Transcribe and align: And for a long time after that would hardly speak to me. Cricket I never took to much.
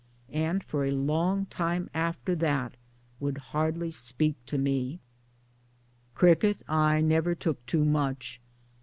And 0.33 0.63
for 0.63 0.83
a 0.83 0.89
long 0.91 1.45
time 1.45 1.87
after 1.93 2.33
that 2.37 2.75
would 3.19 3.37
hardly 3.37 3.91
speak 3.91 4.35
to 4.47 4.57
me. 4.57 4.99
Cricket 6.15 6.63
I 6.67 7.01
never 7.01 7.35
took 7.35 7.63
to 7.67 7.85
much. 7.85 8.41